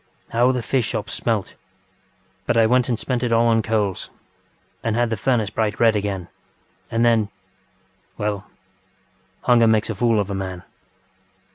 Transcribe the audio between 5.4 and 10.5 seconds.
bright red again, and thenŌĆöWell, hunger makes a fool of a